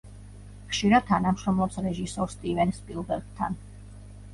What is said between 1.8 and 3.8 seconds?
რეჟისორ სტივენ სპილბერგთან.